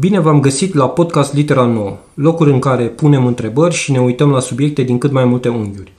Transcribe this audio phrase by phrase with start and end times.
[0.00, 4.30] Bine v-am găsit la podcast Litera Nouă, locul în care punem întrebări și ne uităm
[4.30, 5.92] la subiecte din cât mai multe unghiuri.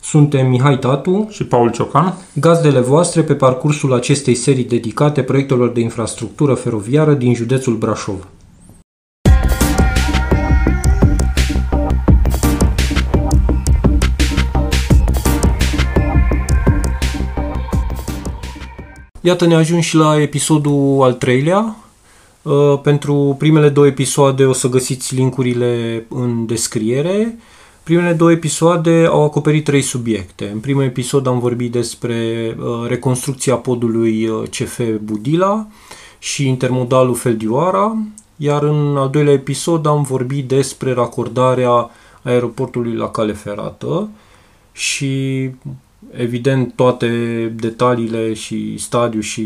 [0.00, 5.80] Suntem Mihai Tatu și Paul Ciocan, gazdele voastre pe parcursul acestei serii dedicate proiectelor de
[5.80, 8.28] infrastructură feroviară din județul Brașov.
[19.20, 21.76] Iată ne ajung și la episodul al treilea.
[22.44, 27.38] Uh, pentru primele două episoade o să găsiți linkurile în descriere.
[27.82, 30.50] Primele două episoade au acoperit trei subiecte.
[30.52, 32.16] În primul episod am vorbit despre
[32.58, 35.66] uh, reconstrucția podului uh, CF Budila
[36.18, 37.96] și intermodalul Feldioara,
[38.36, 41.90] iar în al doilea episod am vorbit despre racordarea
[42.22, 44.08] aeroportului la cale ferată
[44.72, 45.50] și
[46.10, 47.08] Evident, toate
[47.56, 49.42] detaliile și stadiu și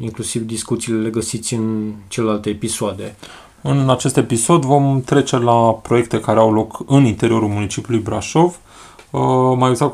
[0.00, 3.14] inclusiv discuțiile le găsiți în celelalte episoade.
[3.62, 8.58] În acest episod vom trece la proiecte care au loc în interiorul municipiului Brașov.
[9.10, 9.20] Uh,
[9.58, 9.92] mai exact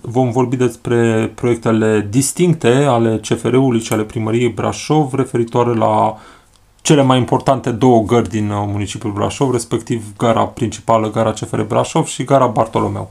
[0.00, 6.16] vom vorbi despre proiectele distincte ale CFR-ului și ale primăriei Brașov referitoare la
[6.82, 12.06] cele mai importante două gări din uh, municipiul Brașov, respectiv gara principală, gara CFR Brașov
[12.06, 13.10] și gara Bartolomeu.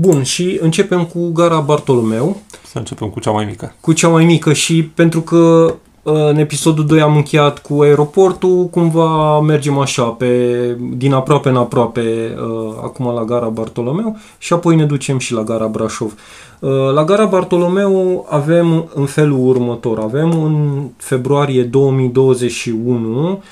[0.00, 2.36] Bun, și începem cu gara Bartolomeu.
[2.64, 3.74] Să începem cu cea mai mică.
[3.80, 8.66] Cu cea mai mică și pentru că uh, în episodul 2 am încheiat cu aeroportul,
[8.66, 14.76] cumva mergem așa, pe, din aproape în aproape, uh, acum la gara Bartolomeu și apoi
[14.76, 16.14] ne ducem și la gara Brașov.
[16.58, 23.42] Uh, la gara Bartolomeu avem în felul următor, avem în februarie 2021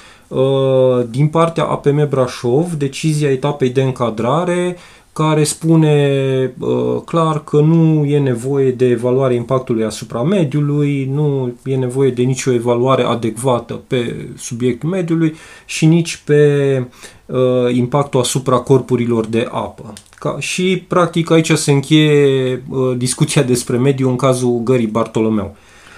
[1.11, 4.77] din partea APM Brașov decizia etapei de încadrare
[5.17, 11.77] care spune uh, clar că nu e nevoie de evaluare impactului asupra mediului, nu e
[11.77, 15.35] nevoie de nicio evaluare adecvată pe subiectul mediului
[15.67, 16.85] și nici pe
[17.27, 17.37] uh,
[17.73, 19.93] impactul asupra corpurilor de apă.
[20.19, 25.57] Ca, și practic aici se încheie uh, discuția despre mediu în cazul gării Bartolomeu.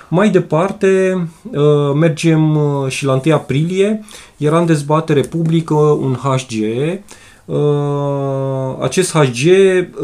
[0.08, 1.18] Mai departe,
[1.52, 4.04] uh, mergem uh, și la 1 aprilie,
[4.36, 6.98] era în dezbatere publică un HG Uh,
[8.80, 9.48] acest HG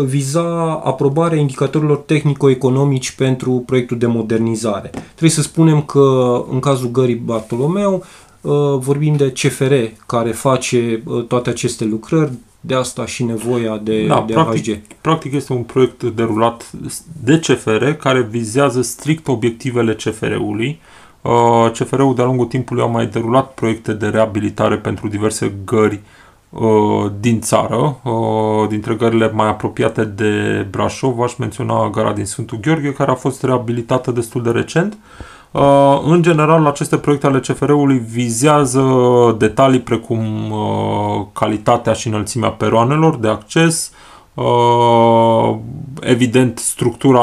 [0.04, 4.90] viza aprobarea indicatorilor tehnico-economici pentru proiectul de modernizare.
[4.90, 8.04] Trebuie să spunem că în cazul gării Bartolomeu
[8.40, 9.74] uh, vorbim de CFR
[10.06, 14.80] care face uh, toate aceste lucrări, de asta și nevoia de, da, de practic, HG.
[15.00, 16.70] Practic este un proiect derulat
[17.22, 20.80] de CFR care vizează strict obiectivele CFR-ului.
[21.72, 26.23] CFR-ul de-a lungul timpului a mai derulat proiecte de reabilitare pentru diverse gări Uh,
[27.20, 32.92] din țară, uh, dintre gările mai apropiate de Brașov, aș menționa gara din Sfântul Gheorghe,
[32.92, 34.96] care a fost reabilitată destul de recent.
[35.50, 38.84] Uh, în general, aceste proiecte ale CFR-ului vizează
[39.38, 40.22] detalii precum
[41.32, 43.92] calitatea și înălțimea peroanelor de acces,
[46.00, 47.22] evident structura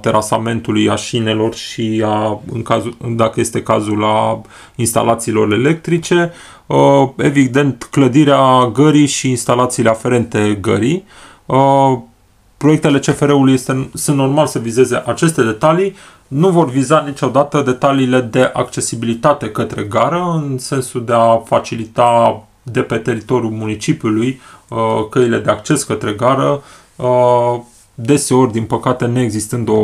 [0.00, 4.40] terasamentului a șinelor și a, în cazul, dacă este cazul a
[4.74, 6.32] instalațiilor electrice,
[6.70, 11.04] Uh, evident clădirea gării și instalațiile aferente gării.
[11.46, 11.98] Uh,
[12.56, 15.96] proiectele CFR-ului este, sunt normal să vizeze aceste detalii,
[16.28, 22.42] nu vor viza niciodată detaliile de accesibilitate către gară, în sensul de a facilita
[22.72, 24.78] de pe teritoriul municipiului uh,
[25.10, 26.62] căile de acces către gară,
[28.02, 29.80] deseori, din păcate, neexistând o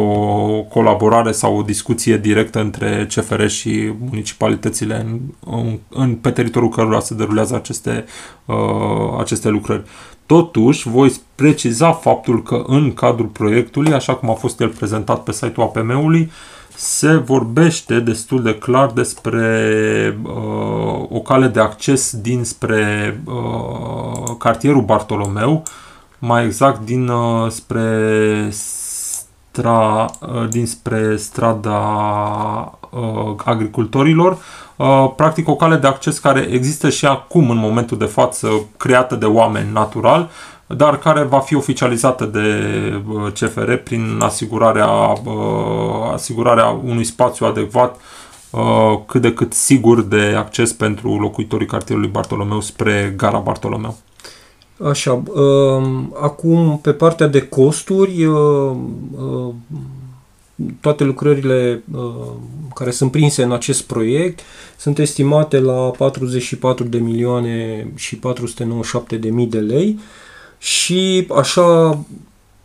[0.62, 5.18] colaborare sau o discuție directă între CFR și municipalitățile în,
[5.56, 8.04] în, în, pe teritoriul cărora se derulează aceste,
[8.44, 9.82] uh, aceste lucrări.
[10.26, 15.32] Totuși, voi preciza faptul că în cadrul proiectului, așa cum a fost el prezentat pe
[15.32, 16.30] site-ul APM-ului,
[16.76, 25.52] se vorbește destul de clar despre uh, o cale de acces dinspre uh, cartierul Bartolomeu,
[25.52, 25.62] uh,
[26.18, 31.78] mai exact din uh, spre stra, uh, dinspre strada
[32.90, 34.38] uh, agricultorilor,
[34.76, 39.14] uh, practic o cale de acces care există și acum în momentul de față, creată
[39.14, 40.30] de oameni natural,
[40.66, 42.48] dar care va fi oficializată de
[43.08, 44.88] uh, CFR prin asigurarea,
[45.24, 48.00] uh, asigurarea unui spațiu adecvat
[48.50, 53.96] uh, cât de cât sigur de acces pentru locuitorii cartierului Bartolomeu spre gara Bartolomeu.
[54.84, 55.82] Așa, uh,
[56.20, 58.76] acum pe partea de costuri, uh,
[59.18, 59.54] uh,
[60.80, 61.82] toate lucrările
[62.74, 64.40] care sunt prinse în acest proiect
[64.76, 69.98] sunt estimate la 44 de milioane și 497 de mii de lei
[70.66, 71.98] și așa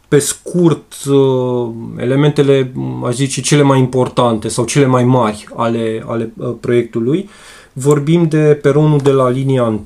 [0.07, 2.73] pe scurt uh, elementele,
[3.05, 7.29] aș zice, cele mai importante sau cele mai mari ale, ale uh, proiectului.
[7.73, 9.81] Vorbim de peronul de la linia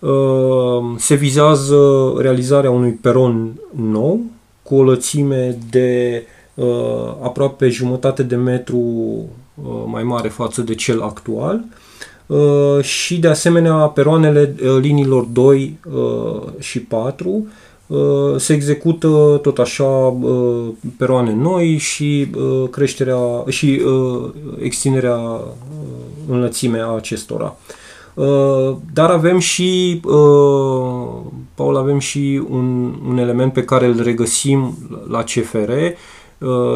[0.00, 0.96] 1.
[0.96, 4.20] Se vizează realizarea unui peron nou
[4.62, 6.22] cu o lățime de
[7.22, 8.80] aproape jumătate de metru
[9.86, 11.64] mai mare față de cel actual
[12.80, 15.78] și de asemenea peroanele liniilor 2
[16.58, 17.46] și 4
[17.88, 23.82] Uh, se execută tot așa uh, peroane noi și uh, creșterea și
[24.60, 25.40] extinderea
[26.30, 27.56] înlățimea acestora.
[28.92, 30.00] Dar avem și,
[31.54, 34.78] Paul, avem și un, un element pe care îl regăsim
[35.08, 35.72] la CFR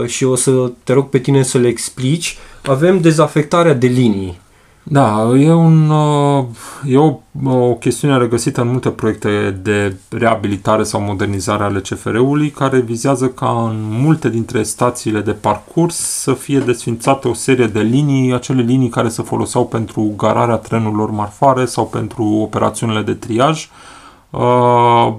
[0.07, 2.37] și o să te rog pe tine să le explici.
[2.63, 4.41] Avem dezafectarea de linii
[4.85, 6.45] da, e, un, uh,
[6.87, 12.81] e o, o chestiune regăsită în multe proiecte de reabilitare sau modernizare ale CFR-ului care
[12.81, 18.35] vizează ca în multe dintre stațiile de parcurs să fie desfințate o serie de linii,
[18.35, 23.69] acele linii care se foloseau pentru gararea trenurilor marfare sau pentru operațiunile de triaj.
[24.31, 25.15] Uh,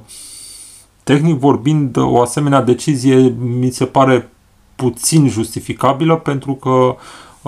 [1.04, 4.30] tehnic vorbind, o asemenea decizie mi se pare
[4.76, 6.96] puțin justificabilă pentru că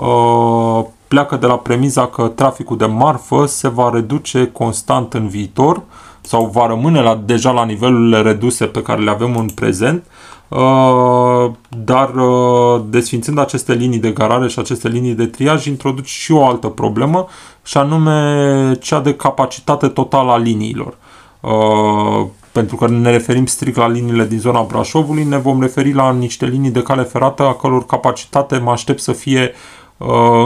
[0.02, 5.82] uh, pleacă de la premiza că traficul de marfă se va reduce constant în viitor
[6.20, 10.04] sau va rămâne la, deja la nivelurile reduse pe care le avem în prezent,
[10.48, 11.50] uh,
[11.84, 16.46] dar uh, desfințând aceste linii de garare și aceste linii de triaj, introduce și o
[16.46, 17.26] altă problemă,
[17.64, 20.96] și anume cea de capacitate totală a liniilor.
[21.40, 26.12] Uh, pentru că ne referim strict la liniile din zona Brașovului, ne vom referi la
[26.12, 29.75] niște linii de cale ferată a căror capacitate mă aștept să fie Uh,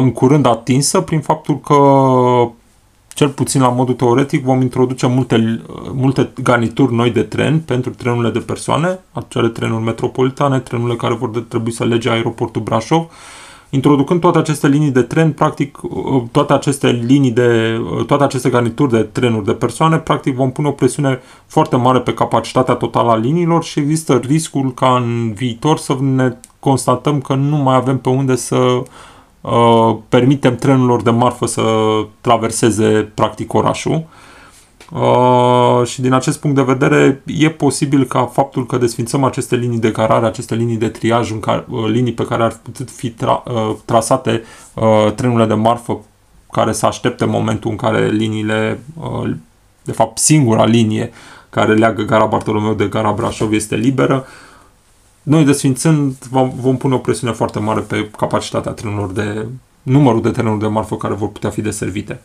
[0.01, 1.75] în curând atinsă prin faptul că
[3.21, 5.63] cel puțin la modul teoretic vom introduce multe,
[5.93, 11.31] multe garnituri noi de tren pentru trenurile de persoane, acele trenuri metropolitane, trenurile care vor
[11.31, 13.07] de, trebui să lege aeroportul Brașov,
[13.71, 18.51] introducând toate aceste linii de tren, practic uh, toate aceste linii de, uh, toate aceste
[18.51, 23.11] garnituri de trenuri de persoane, practic vom pune o presiune foarte mare pe capacitatea totală
[23.11, 27.99] a liniilor și există riscul ca în viitor să ne constatăm că nu mai avem
[27.99, 28.83] pe unde să
[29.41, 31.63] Uh, permitem trenurilor de marfă să
[32.21, 34.05] traverseze practic orașul.
[34.93, 39.79] Uh, și din acest punct de vedere e posibil ca faptul că desfințăm aceste linii
[39.79, 43.11] de garare, aceste linii de triaj, în care, uh, linii pe care ar putea fi
[43.11, 44.43] tra, uh, trasate
[44.75, 46.01] uh, trenurile de marfă
[46.53, 49.31] care să aștepte momentul în care liniile, uh,
[49.85, 51.11] de fapt singura linie
[51.51, 54.50] care leagă gara Bartolomeu de gara Brașov este liberă, uh,
[55.23, 59.47] noi desfințând vom, vom pune o presiune foarte mare pe capacitatea trenurilor de
[59.83, 62.23] numărul de trenuri de marfă care vor putea fi deservite.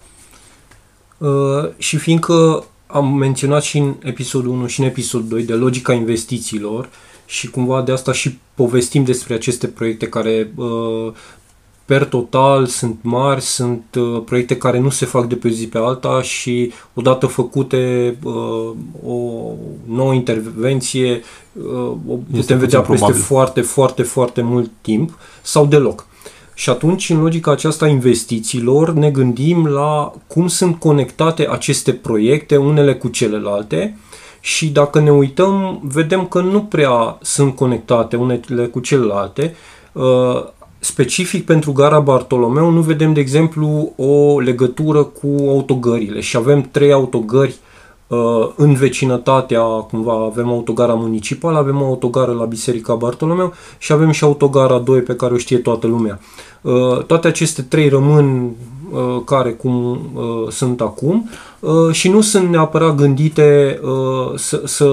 [1.18, 5.94] Uh, și fiindcă am menționat și în episodul 1 și în episodul 2 de logica
[5.94, 6.89] investițiilor
[7.25, 11.13] și cumva de asta și povestim despre aceste proiecte care uh,
[11.85, 15.77] per total sunt mari, sunt uh, proiecte care nu se fac de pe zi pe
[15.77, 18.71] alta și odată făcute uh,
[19.05, 19.51] o
[19.85, 21.21] nouă intervenție
[21.53, 23.21] uh, o putem vedea peste probabil.
[23.21, 26.05] foarte, foarte, foarte mult timp sau deloc.
[26.53, 32.95] Și atunci, în logica aceasta investițiilor, ne gândim la cum sunt conectate aceste proiecte unele
[32.95, 33.97] cu celelalte
[34.39, 39.56] și dacă ne uităm, vedem că nu prea sunt conectate unele cu celelalte.
[39.92, 40.44] Uh,
[40.85, 46.92] specific pentru gara Bartolomeu nu vedem, de exemplu, o legătură cu autogările și avem trei
[46.92, 47.56] autogări
[48.07, 54.11] uh, în vecinătatea, cumva avem autogara municipală, avem o autogară la Biserica Bartolomeu și avem
[54.11, 56.19] și autogara 2 pe care o știe toată lumea.
[56.61, 58.51] Uh, toate aceste trei rămân
[58.92, 64.89] uh, care cum uh, sunt acum uh, și nu sunt neapărat gândite uh, să, să,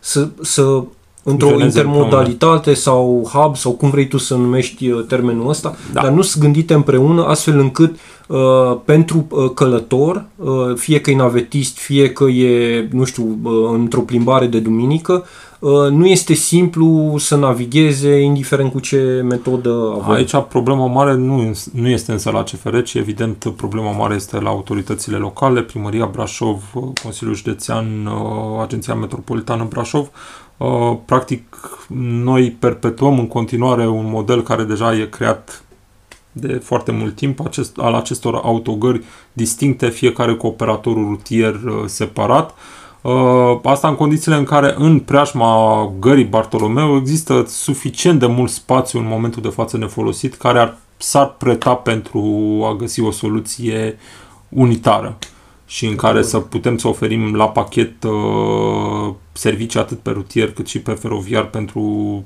[0.00, 0.82] să, să
[1.28, 6.00] într-o intermodalitate sau hub sau cum vrei tu să numești uh, termenul ăsta, da.
[6.00, 8.38] dar nu sunt gândite împreună astfel încât uh,
[8.84, 14.00] pentru uh, călător, uh, fie că e navetist, fie că e, nu știu, uh, într-o
[14.00, 15.24] plimbare de duminică,
[15.58, 20.14] uh, nu este simplu să navigheze indiferent cu ce metodă avem.
[20.14, 24.48] Aici problema mare nu, nu este însă la CFR, ci evident problema mare este la
[24.48, 26.62] autoritățile locale, Primăria Brașov,
[27.02, 27.86] Consiliul Județean,
[28.62, 30.45] Agenția Metropolitană Brașov, Uh,
[31.04, 31.56] practic,
[31.98, 35.64] noi perpetuăm în continuare un model care deja e creat
[36.38, 42.54] de foarte mult timp, acest, al acestor autogări distincte, fiecare cu operatorul rutier uh, separat.
[43.00, 48.98] Uh, asta în condițiile în care în preajma gării Bartolomeu există suficient de mult spațiu
[48.98, 52.20] în momentul de față nefolosit care ar, s-ar preta pentru
[52.70, 53.98] a găsi o soluție
[54.48, 55.18] unitară
[55.66, 58.12] și în care să putem să oferim la pachet uh,
[59.32, 62.24] servicii atât pe rutier cât și pe feroviar pentru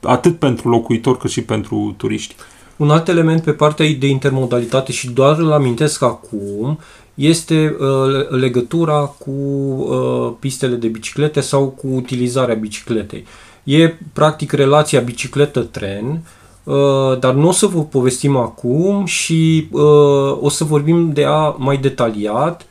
[0.00, 2.34] atât pentru locuitori cât și pentru turiști.
[2.76, 6.78] Un alt element pe partea de intermodalitate și doar îl amintesc acum
[7.14, 13.24] este uh, legătura cu uh, pistele de biciclete sau cu utilizarea bicicletei.
[13.64, 16.20] E practic relația bicicletă-tren,
[16.64, 21.54] uh, dar nu o să vă povestim acum și uh, o să vorbim de a
[21.58, 22.66] mai detaliat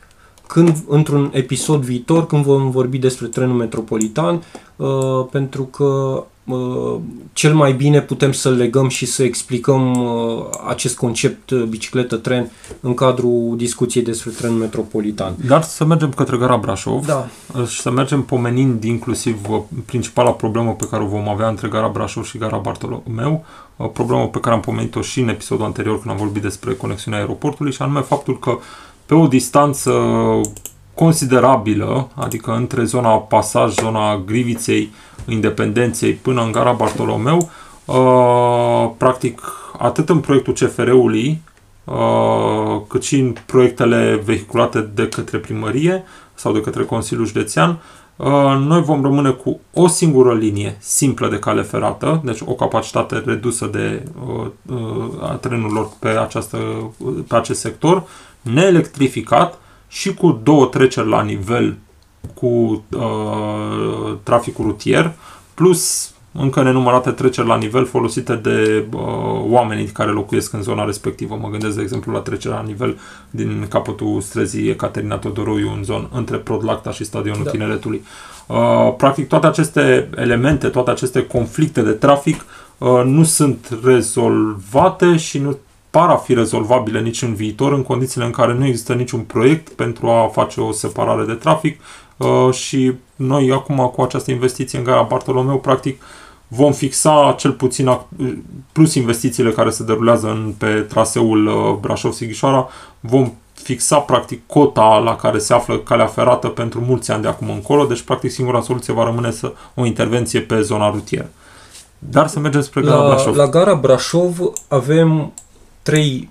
[0.54, 4.42] când, într-un episod viitor, când vom vorbi despre trenul metropolitan,
[4.76, 7.00] uh, pentru că uh,
[7.32, 12.94] cel mai bine putem să legăm și să explicăm uh, acest concept uh, bicicletă-tren în
[12.94, 15.34] cadrul discuției despre trenul metropolitan.
[15.46, 17.28] Dar să mergem către gara Brașov Da.
[17.58, 21.68] uh, și să mergem pomenind inclusiv uh, principala problemă pe care o vom avea între
[21.68, 23.44] gara Brașov și gara Bartolomeu,
[23.76, 27.20] uh, problemă pe care am pomenit-o și în episodul anterior când am vorbit despre conexiunea
[27.20, 28.58] aeroportului și anume faptul că
[29.06, 29.92] pe o distanță
[30.94, 34.90] considerabilă, adică între zona pasaj, zona Griviței,
[35.26, 37.50] Independenței până în gara Bartolomeu,
[37.84, 39.40] uh, practic
[39.78, 41.40] atât în proiectul CFR-ului,
[41.84, 47.78] uh, cât și în proiectele vehiculate de către primărie sau de către Consiliul Județean,
[48.16, 48.26] uh,
[48.66, 53.66] noi vom rămâne cu o singură linie simplă de cale ferată, deci o capacitate redusă
[53.66, 56.58] de uh, uh, a trenurilor pe, această,
[57.28, 58.02] pe acest sector,
[58.44, 59.58] neelectrificat
[59.88, 61.76] și cu două treceri la nivel
[62.34, 65.12] cu uh, traficul rutier,
[65.54, 69.00] plus încă nenumărate treceri la nivel folosite de uh,
[69.48, 71.38] oamenii care locuiesc în zona respectivă.
[71.40, 72.98] Mă gândesc, de exemplu, la trecerea la nivel
[73.30, 77.50] din capătul străzii Ecaterina Todoroiu în zonă între Prodlacta și Stadionul Da.
[77.50, 77.50] da.
[77.50, 78.04] Tineretului.
[78.46, 82.44] Uh, practic, toate aceste elemente, toate aceste conflicte de trafic
[82.78, 85.58] uh, nu sunt rezolvate și nu
[85.94, 89.68] par a fi rezolvabile nici în viitor, în condițiile în care nu există niciun proiect
[89.68, 91.80] pentru a face o separare de trafic
[92.16, 96.02] uh, și noi acum cu această investiție în gara Bartolomeu, practic,
[96.48, 98.34] vom fixa cel puțin, ac-
[98.72, 102.68] plus investițiile care se derulează în, pe traseul uh, Brașov-Sighișoara,
[103.00, 107.50] vom fixa practic cota la care se află calea ferată pentru mulți ani de acum
[107.50, 111.30] încolo, deci practic singura soluție va rămâne să o intervenție pe zona rutieră.
[111.98, 113.36] Dar să mergem spre gara La, Brașov.
[113.36, 115.32] la gara Brașov avem
[115.84, 116.28] trei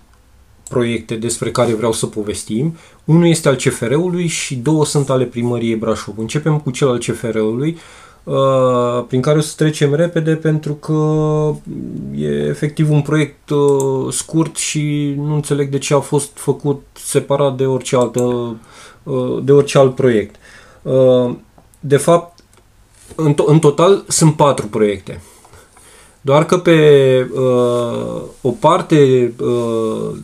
[0.69, 2.77] proiecte despre care vreau să povestim.
[3.05, 6.17] Unul este al CFR-ului și două sunt ale primăriei Brașov.
[6.17, 7.77] Începem cu cel al CFR-ului,
[8.23, 10.97] uh, prin care o să trecem repede pentru că
[12.15, 17.55] e efectiv un proiect uh, scurt și nu înțeleg de ce a fost făcut separat
[17.55, 18.21] de orice altă
[19.03, 20.35] uh, de orice alt proiect.
[20.81, 21.31] Uh,
[21.79, 22.39] De fapt,
[23.15, 25.21] în, to- în total sunt patru proiecte.
[26.25, 26.77] Doar că pe
[27.33, 30.15] uh, o parte uh,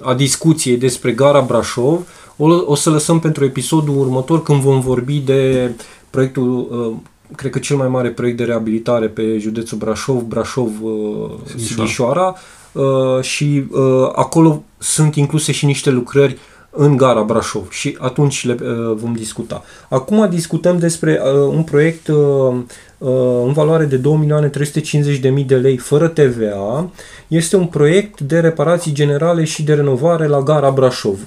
[0.00, 2.06] a discuției despre gara Brașov
[2.36, 5.70] o, o să lăsăm pentru episodul următor când vom vorbi de
[6.10, 6.96] proiectul, uh,
[7.36, 11.86] cred că cel mai mare proiect de reabilitare pe județul Brașov, Brașov uh, Sighișoara.
[11.86, 12.34] Sighișoara
[12.72, 16.38] uh, și uh, acolo sunt incluse și niște lucrări
[16.70, 19.62] în gara Brașov și atunci le uh, vom discuta.
[19.88, 22.56] Acum discutăm despre uh, un proiect uh, uh,
[23.44, 26.90] în valoare de 2.350.000 de lei fără TVA.
[27.28, 31.18] Este un proiect de reparații generale și de renovare la gara Brașov.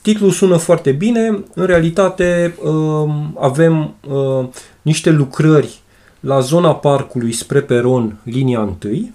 [0.00, 4.46] Titlul sună foarte bine, în realitate uh, avem uh,
[4.82, 5.80] niște lucrări
[6.20, 9.10] la zona parcului spre peron, linia 1,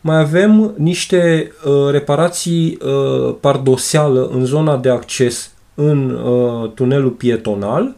[0.00, 7.96] mai avem niște uh, reparații uh, pardoseală în zona de acces în uh, tunelul pietonal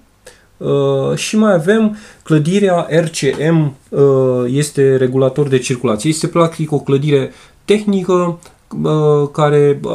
[0.57, 4.01] uh, și mai avem clădirea RCM, uh,
[4.47, 6.11] este regulator de circulație.
[6.11, 7.33] Este practic o clădire
[7.65, 8.39] tehnică
[8.83, 9.91] uh, care, uh,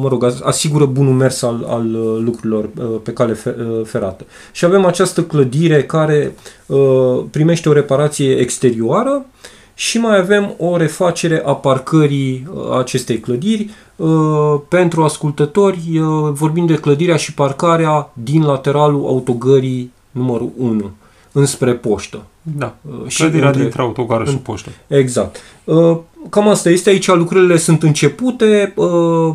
[0.00, 3.84] mă rog, as- asigură bunul mers al, al uh, lucrurilor uh, pe cale fe- uh,
[3.86, 4.24] ferată.
[4.52, 6.34] Și avem această clădire care
[6.66, 9.26] uh, primește o reparație exterioară
[9.74, 13.70] și mai avem o refacere a parcării uh, acestei clădiri.
[13.96, 20.90] Uh, Pentru ascultători uh, vorbim de clădirea și parcarea din lateralul autogării numărul 1
[21.32, 22.22] înspre poștă.
[22.42, 22.76] Da.
[22.82, 24.70] Uh, Și Clădirea între- dintre autogară și poștă.
[24.86, 25.36] Exact.
[25.64, 25.98] Uh,
[26.30, 28.86] Cam asta este aici, lucrările sunt începute, uh,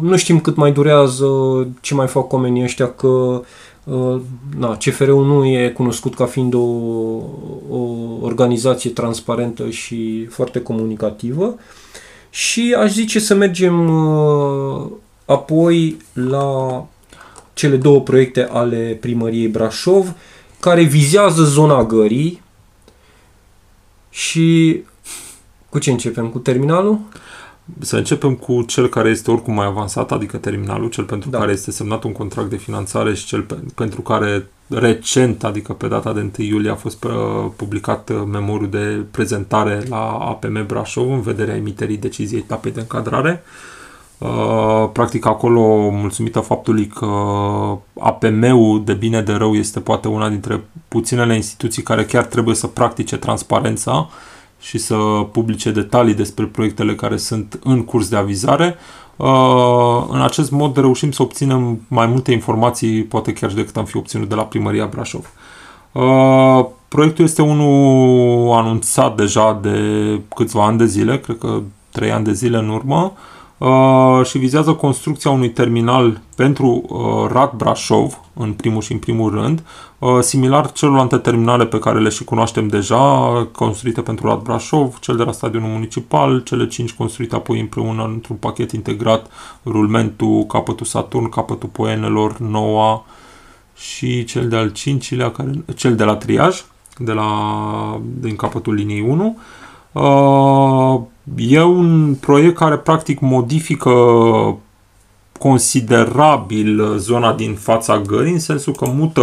[0.02, 1.28] nu știm cât mai durează,
[1.82, 3.42] ce mai fac oamenii ăștia, că
[3.84, 4.16] uh,
[4.60, 6.60] na, CFR-ul nu e cunoscut ca fiind o,
[7.70, 7.80] o
[8.22, 11.56] organizație transparentă și foarte comunicativă.
[12.30, 14.86] Și aș zice să mergem uh,
[15.26, 16.86] apoi la
[17.54, 20.14] cele două proiecte ale primăriei Brașov,
[20.60, 22.42] care vizează zona gării
[24.10, 24.80] și
[25.70, 26.28] cu ce începem?
[26.28, 27.00] Cu terminalul?
[27.80, 31.38] să începem cu cel care este oricum mai avansat, adică terminalul, cel pentru Da.
[31.38, 35.88] care este semnat un contract de finanțare și cel pe, pentru care recent, adică pe
[35.88, 37.12] data de 1 iulie, a fost uh,
[37.56, 43.44] publicat uh, memorul de prezentare la APM Brașov în vederea emiterii deciziei etapei de încadrare.
[43.44, 43.79] Uh,
[44.94, 47.06] practic acolo, mulțumită faptului că
[48.00, 52.68] APM-ul de bine de rău este poate una dintre puținele instituții care chiar trebuie să
[52.68, 54.10] practice transparența
[54.60, 54.96] și să
[55.32, 58.76] publice detalii despre proiectele care sunt în curs de avizare.
[59.16, 63.86] Uh, În acest mod reușim să obținem mai multe informații, poate chiar și decât am
[63.86, 65.32] fi obținut de la Primăria Brașov.
[65.92, 69.80] Uh, Proiectul este unul anunțat deja de
[70.36, 71.62] câțiva ani de zile, cred că
[71.92, 73.20] trei ani de zile în urmă, uh,
[74.24, 79.64] și vizează construcția unui terminal pentru uh, Rad Brașov, în primul și în primul rând,
[80.00, 85.16] uh, similar celorlalte terminale pe care le și cunoaștem deja, construite pentru Rad Brașov, cel
[85.16, 89.32] de la stadionul municipal, cele cinci construite apoi împreună într-un pachet integrat,
[89.66, 93.06] rulmentul, capătul Saturn, capătul Poenelor, Noua
[93.76, 96.64] și cel de-al cincilea, care, cel de la Triaj,
[96.98, 99.38] de la, din capătul liniei 1.
[99.92, 101.02] Uh,
[101.38, 103.92] E un proiect care practic modifică
[105.40, 109.22] considerabil zona din fața gării, în sensul că mută,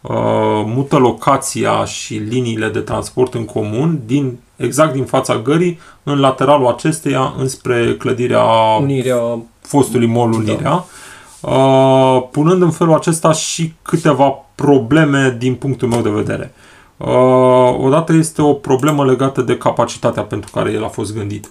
[0.00, 6.20] uh, mută locația și liniile de transport în comun din exact din fața gării în
[6.20, 8.44] lateralul acesteia înspre clădirea
[8.80, 10.36] Unirea fostului mall Da.
[10.36, 10.84] Unirea,
[11.40, 16.52] uh, punând în felul acesta și câteva probleme din punctul meu de vedere.
[16.54, 16.71] Uh,
[17.78, 21.48] odată este o problemă legată de capacitatea pentru care el a fost gândit.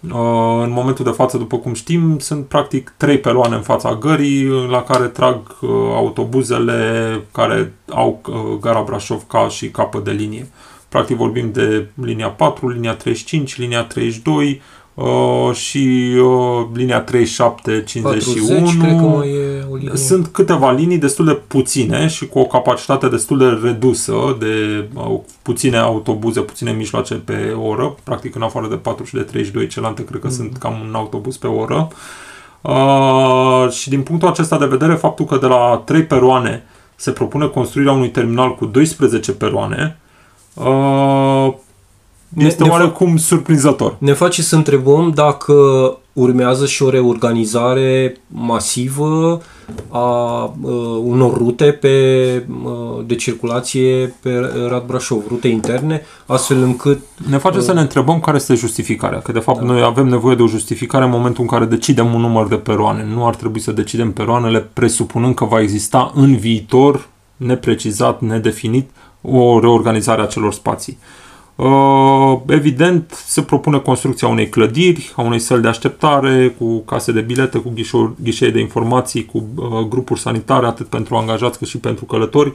[0.00, 4.48] Uh, în momentul de față, după cum știm, sunt practic trei peloane în fața gării
[4.70, 10.48] la care trag uh, autobuzele care au uh, gara Brașov ca și capăt de linie.
[10.88, 14.62] Practic vorbim de linia 4, linia 35, linia 32
[14.98, 18.56] uh, și uh, linia 37, 51.
[18.56, 19.96] 40, cred că mai e o linie.
[19.96, 25.20] Sunt câteva linii destul de puține și cu o capacitate destul de redusă de uh,
[25.42, 30.04] puține autobuze, puține mijloace pe oră, practic în afară de 4 și de 32 celelalte
[30.04, 31.88] cred că sunt cam un autobuz pe oră.
[32.60, 36.64] Uh, și din punctul acesta de vedere, faptul că de la 3 peroane
[36.96, 39.98] se propune construirea unui terminal cu 12 peroane
[40.54, 41.54] uh,
[42.28, 43.96] Ne- este ne fa- oarecum surprinzător.
[43.98, 45.54] Ne face să întrebăm dacă
[46.12, 49.42] urmează și o reorganizare masivă
[49.88, 51.88] a uh, unor rute pe,
[52.64, 58.20] uh, de circulație pe Rad Brașov, rute interne, astfel încât Ne face să ne întrebăm
[58.20, 59.18] care este justificarea.
[59.18, 62.20] Că de fapt noi avem nevoie de o justificare în momentul în care decidem un
[62.20, 63.06] număr de peroane.
[63.14, 69.60] Nu ar trebui să decidem peroanele presupunând că va exista în viitor, neprecizat, nedefinit, o
[69.60, 70.98] reorganizare a celor spații.
[71.00, 71.27] Uh,
[72.46, 77.58] Evident, se propune construcția unei clădiri, a unei săli de așteptare, cu case de bilete,
[77.58, 82.04] cu ghișo- ghișee de informații, cu uh, grupuri sanitare, atât pentru angajați cât și pentru
[82.04, 82.52] călători.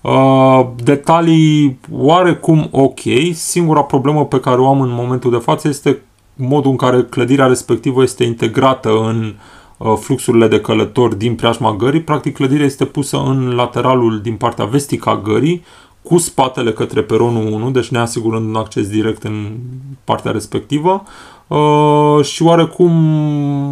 [0.00, 3.00] Uh, detalii oarecum ok.
[3.32, 5.98] Singura problemă pe care o am în momentul de față este
[6.34, 9.34] modul în care clădirea respectivă este integrată în
[9.76, 12.00] uh, fluxurile de călători din preajma gării.
[12.00, 15.64] Practic, clădirea este pusă în lateralul din partea vestică a gării,
[16.02, 19.56] cu spatele către peronul 1, deci ne asigurând un acces direct în
[20.04, 21.02] partea respectivă
[21.46, 22.92] uh, și oarecum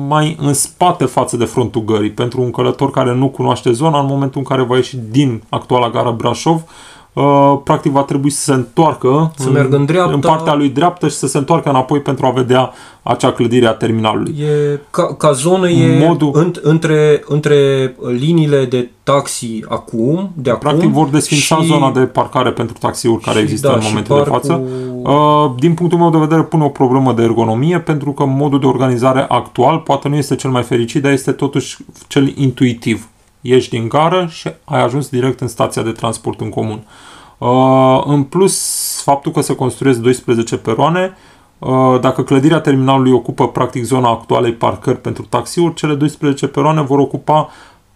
[0.09, 2.11] mai în spate față de frontul gării.
[2.11, 5.91] Pentru un călător care nu cunoaște zona, în momentul în care va ieși din actuala
[5.91, 6.63] gara Brașov,
[7.13, 10.13] uh, practic va trebui să se întoarcă Să meargă în dreapta.
[10.13, 12.71] în partea lui dreaptă și să se întoarcă înapoi pentru a vedea
[13.03, 14.35] acea clădire a terminalului.
[14.41, 17.57] e, ca, ca zonă e Modul- înt, între, între
[18.19, 23.23] liniile de taxi acum, de acum Practic vor desfința și- zona de parcare pentru taxiuri
[23.23, 24.63] care și, există da, în și momentul de parcul- față.
[25.03, 28.67] Uh, Din punctul meu de vedere pune o problemă de ergonomie pentru că modul de
[28.67, 33.09] organizare actual poate nu este cel mai fericit, dar este totuși cel intuitiv.
[33.49, 36.87] Ieși din gară și ai ajuns direct în stația de transport în comun.
[37.39, 41.17] Uh, În plus, faptul că se construiesc 12 peroane,
[41.59, 46.99] uh, dacă clădirea terminalului ocupă practic zona actualei parcări pentru taxiuri, cele 12 peroane vor
[46.99, 47.49] ocupa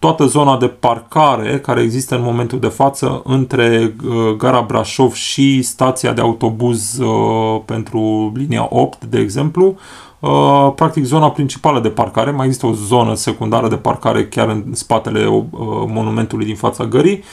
[0.03, 5.61] toată zona de parcare care există în momentul de față între uh, gara Brașov și
[5.61, 9.75] stația de autobuz uh, pentru linia 8, de exemplu.
[10.23, 14.63] Uh, practic zona principală de parcare, mai există o zonă secundară de parcare chiar în
[14.71, 15.43] spatele uh,
[15.87, 17.23] monumentului din fața gării,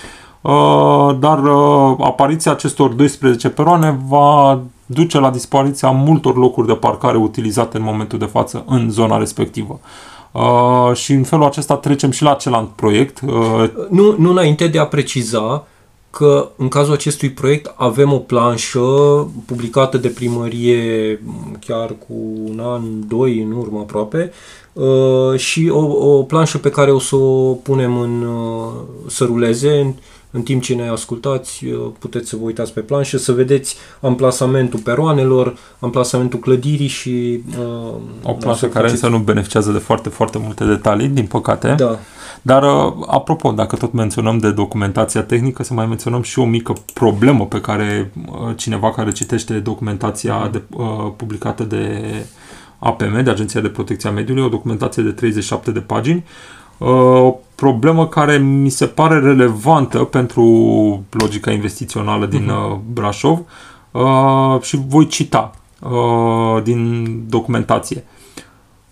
[0.40, 7.16] uh, dar uh, apariția acestor 12 peroane va duce la dispariția multor locuri de parcare
[7.16, 9.80] utilizate în momentul de față în zona respectivă.
[10.32, 13.20] Uh, și în felul acesta trecem și la celălalt proiect.
[13.26, 15.66] Uh, Nu, nu înainte de a preciza,
[16.10, 18.80] că în cazul acestui proiect avem o planșă
[19.46, 21.22] publicată de primărie
[21.66, 24.32] chiar cu un an, doi în urmă aproape
[24.72, 28.72] uh, și o, o planșă pe care o să o punem în, uh,
[29.06, 29.94] să ruleze
[30.30, 34.78] în timp ce ne ascultați, uh, puteți să vă uitați pe planșă, să vedeți amplasamentul
[34.78, 37.42] peroanelor, amplasamentul clădirii și...
[37.58, 39.04] Uh, o planșă care faceți...
[39.04, 41.74] însă nu beneficiază de foarte, foarte multe detalii, din păcate.
[41.76, 41.98] Da.
[42.42, 46.72] Dar, uh, apropo, dacă tot menționăm de documentația tehnică, să mai menționăm și o mică
[46.94, 50.50] problemă pe care uh, cineva care citește documentația mm.
[50.50, 52.04] de, uh, publicată de
[52.78, 56.24] APM, de Agenția de Protecție a Mediului, o documentație de 37 de pagini,
[56.78, 60.44] uh, o problemă care mi se pare relevantă pentru
[61.10, 62.92] logica investițională din uh-huh.
[62.92, 63.38] Brașov
[63.90, 68.04] uh, și voi cita uh, din documentație.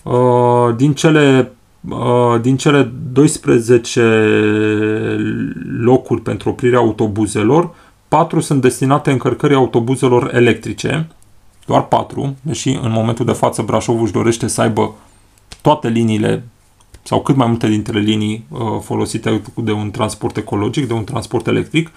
[0.03, 1.53] Uh, din cele
[1.89, 4.01] Uh, din cele 12
[5.79, 7.75] locuri pentru oprirea autobuzelor,
[8.09, 11.09] 4 sunt destinate încărcării autobuzelor electrice,
[11.67, 14.95] doar 4, deși în momentul de față Brașov își dorește să aibă
[15.61, 16.45] toate liniile
[17.09, 21.47] sau cât mai multe dintre linii uh, folosite de un transport ecologic, de un transport
[21.47, 21.91] electric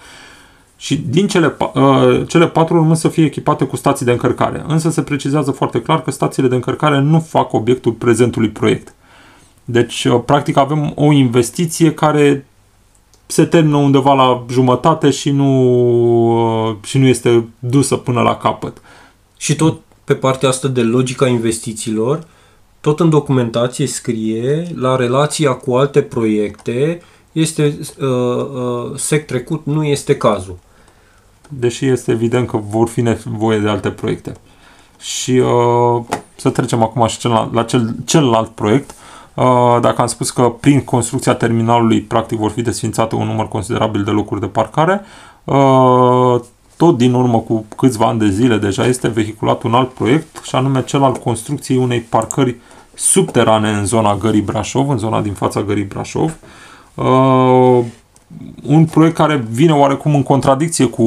[0.76, 4.64] și din cele, uh, cele patru urmă să fie echipate cu stații de încărcare.
[4.66, 8.94] Însă se precizează foarte clar că stațiile de încărcare nu fac obiectul prezentului proiect.
[9.64, 12.46] Deci, uh, practic, avem o investiție care
[13.26, 15.50] se termină undeva la jumătate și nu,
[16.68, 18.82] uh, și nu este dusă până la capăt.
[19.36, 22.26] Și tot pe partea asta de logica investițiilor,
[22.82, 29.84] tot în documentație scrie la relația cu alte proiecte este uh, uh, sec trecut, nu
[29.84, 30.58] este cazul.
[31.48, 34.32] Deși este evident că vor fi nevoie de alte proiecte.
[34.98, 36.04] Și uh,
[36.36, 38.94] să trecem acum și celălalt, la cel, celălalt proiect,
[39.34, 44.04] Uh, dacă am spus că prin construcția terminalului practic vor fi desfințate un număr considerabil
[44.04, 45.00] de locuri de parcare,
[45.44, 46.40] uh,
[46.82, 50.54] tot din urmă cu câțiva ani de zile deja este vehiculat un alt proiect și
[50.54, 52.56] anume cel al construcției unei parcări
[52.94, 56.36] subterane în zona Gării Brașov, în zona din fața Gării Brașov.
[56.94, 57.84] Uh,
[58.66, 61.04] un proiect care vine oarecum în contradicție cu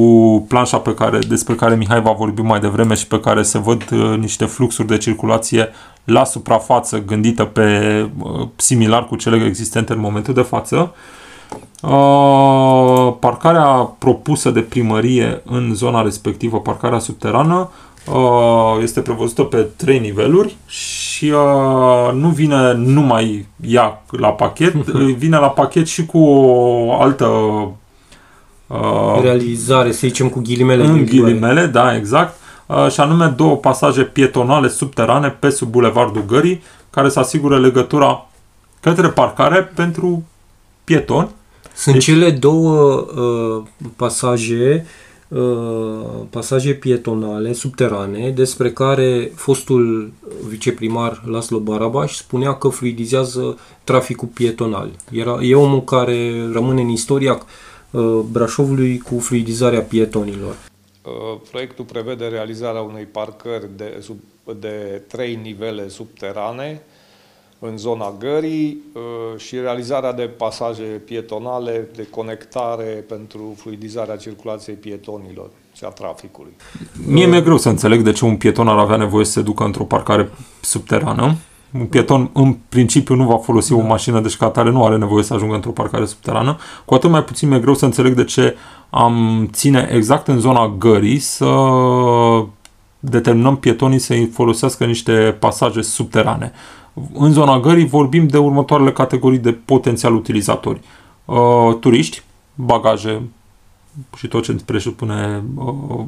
[0.48, 3.82] planșa pe care, despre care Mihai va vorbi mai devreme și pe care se văd
[3.92, 5.68] uh, niște fluxuri de circulație
[6.04, 10.76] la suprafață gândită pe uh, similar cu cele existente în momentul de față.
[10.76, 10.88] Uh,
[13.18, 13.66] parcarea
[13.98, 17.70] propusă de primărie în zona respectivă, parcarea subterană,
[18.12, 24.74] uh, este prevăzută pe trei niveluri și uh, nu vine numai ea la pachet,
[25.22, 27.26] vine la pachet și cu o altă
[28.66, 30.84] uh, realizare, să zicem cu ghilimele.
[30.84, 36.62] În ghilimele, da, exact Uh, și anume două pasaje pietonale subterane pe sub Bulevardul Gării,
[36.90, 38.26] care să asigure legătura
[38.80, 40.24] către parcare pentru
[40.86, 41.30] pietoni.
[41.74, 42.04] Sunt deci...
[42.04, 43.62] cele două uh,
[43.96, 44.86] pasaje
[45.28, 50.12] uh, pasaje pietonale subterane despre care fostul
[50.48, 54.90] viceprimar Laslo Barabaș spunea că fluidizează traficul pietonal.
[55.10, 57.42] Era, e omul care rămâne în istoria
[57.90, 60.56] uh, Brașovului cu fluidizarea pietonilor.
[61.02, 64.16] Uh, proiectul prevede realizarea unei parcări de, sub,
[64.60, 66.82] de trei nivele subterane
[67.58, 75.50] în zona gării uh, și realizarea de pasaje pietonale de conectare pentru fluidizarea circulației pietonilor
[75.76, 76.56] și a traficului.
[77.06, 79.64] Mie mi-e greu să înțeleg de ce un pieton ar avea nevoie să se ducă
[79.64, 81.34] într-o parcare subterană.
[81.78, 83.76] Un pieton, în principiu, nu va folosi da.
[83.76, 86.56] o mașină, deci ca atare nu are nevoie să ajungă într-o parcare subterană.
[86.84, 88.56] Cu atât mai puțin mi-e greu să înțeleg de ce
[88.90, 91.46] am ține exact în zona gării să
[92.98, 96.52] determinăm pietonii să folosească niște pasaje subterane.
[97.12, 100.80] În zona gării vorbim de următoarele categorii de potențial utilizatori.
[101.24, 102.22] Uh, turiști,
[102.54, 103.22] bagaje
[104.16, 106.04] și tot ce presupune uh,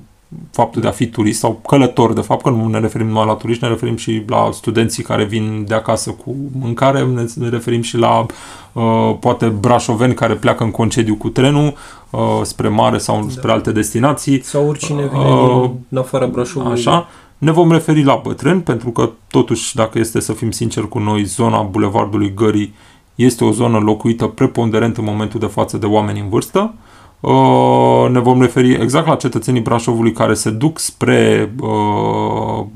[0.50, 3.32] faptul de a fi turist sau călător, de fapt, că nu ne referim numai la
[3.32, 7.96] turiști, ne referim și la studenții care vin de acasă cu mâncare, ne, referim și
[7.96, 8.26] la
[8.72, 11.74] uh, poate brașoveni care pleacă în concediu cu trenul
[12.10, 13.30] uh, spre mare sau da.
[13.30, 14.42] spre alte destinații.
[14.42, 16.72] Sau oricine uh, vine uh, în afara Brașovului.
[16.72, 17.08] Așa.
[17.38, 21.24] Ne vom referi la bătrâni, pentru că totuși, dacă este să fim sinceri cu noi,
[21.24, 22.74] zona Bulevardului Gării
[23.14, 26.74] este o zonă locuită preponderent în momentul de față de oameni în vârstă.
[26.74, 32.66] Uh, Uh, ne vom referi exact la cetățenii Brașovului care se duc spre uh,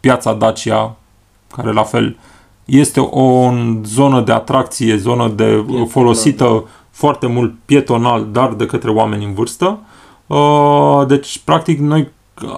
[0.00, 0.96] piața Dacia,
[1.56, 2.16] care la fel
[2.64, 3.52] este o
[3.84, 5.86] zonă de atracție, zonă de pietonal.
[5.86, 6.64] folosită da.
[6.90, 9.78] foarte mult pietonal, dar de către oameni în vârstă.
[10.26, 12.08] Uh, deci, practic, noi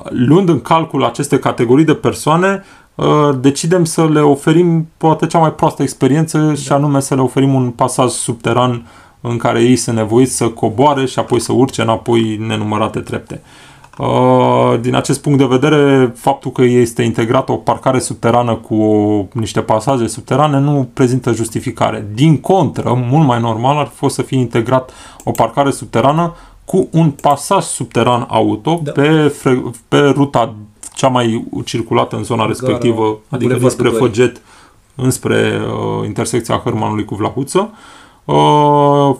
[0.08, 2.64] luând în calcul aceste categorii de persoane,
[3.40, 6.54] decidem să le oferim poate cea mai proastă experiență da.
[6.54, 8.86] și anume să le oferim un pasaj subteran
[9.20, 13.42] în care ei sunt nevoiți să coboare și apoi să urce înapoi nenumărate trepte.
[13.98, 19.26] Uh, din acest punct de vedere, faptul că este integrată o parcare subterană cu o,
[19.32, 22.06] niște pasaje subterane nu prezintă justificare.
[22.14, 24.90] Din contră, mult mai normal ar fi fost să fie integrat
[25.24, 26.34] o parcare subterană
[26.70, 28.90] cu un pasaj subteran auto da.
[28.90, 30.54] pe, fre, pe ruta
[30.94, 34.40] cea mai circulată în zona respectivă, Gara, adică dinspre Făget
[34.94, 37.70] înspre uh, intersecția Hărmanului cu Vlahuță.
[38.24, 39.16] Uh,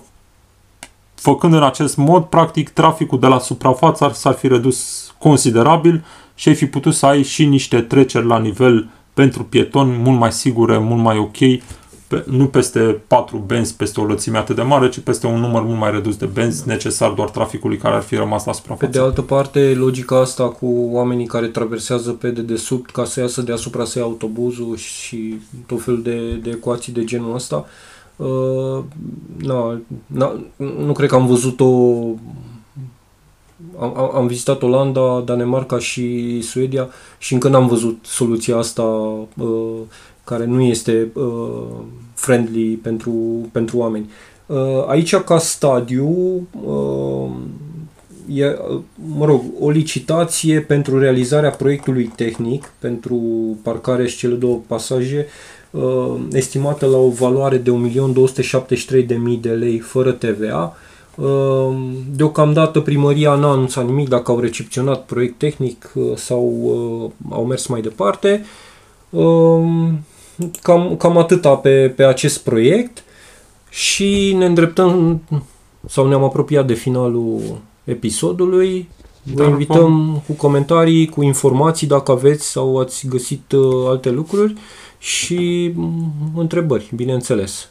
[1.15, 6.55] făcând în acest mod, practic, traficul de la suprafață s-ar fi redus considerabil și ai
[6.55, 11.03] fi putut să ai și niște treceri la nivel pentru pietoni mult mai sigure, mult
[11.03, 11.37] mai ok,
[12.11, 15.63] pe, nu peste 4 benzi peste o lățime atât de mare, ci peste un număr
[15.63, 18.87] mult mai redus de benzi necesar doar traficului care ar fi rămas la suprafață.
[18.87, 23.43] Pe de altă parte, logica asta cu oamenii care traversează pe dedesubt ca să iasă
[23.43, 27.65] deasupra să ia autobuzul și tot felul de, de ecuații de genul ăsta, uh,
[28.21, 28.85] Uh,
[29.37, 31.65] na, na, nu cred că am văzut-o
[33.79, 39.79] am, am vizitat Olanda, Danemarca și Suedia și încă n-am văzut soluția asta uh,
[40.31, 41.83] care nu este uh,
[42.15, 43.13] friendly pentru,
[43.53, 44.11] pentru oameni.
[44.47, 46.09] Uh, aici, ca stadiu,
[46.65, 47.31] uh,
[48.35, 48.57] e,
[49.17, 53.19] mă rog, o licitație pentru realizarea proiectului tehnic pentru
[53.63, 55.27] parcare și cele două pasaje
[55.71, 60.77] uh, estimată la o valoare de 1.273.000 de lei fără TVA.
[61.15, 61.77] Uh,
[62.17, 67.67] deocamdată primăria n-a anunțat nimic dacă au recepționat proiect tehnic uh, sau uh, au mers
[67.67, 68.45] mai departe.
[69.11, 69.63] Uh,
[70.63, 73.05] cam, cam atâta pe, pe acest proiect
[73.71, 75.23] și ne îndreptăm
[75.89, 77.41] sau ne-am apropiat de finalul
[77.85, 78.89] episodului.
[79.23, 84.55] Vă invităm cu comentarii, cu informații dacă aveți sau ați găsit uh, alte lucruri
[84.99, 85.73] și
[86.35, 87.69] întrebări, bineînțeles.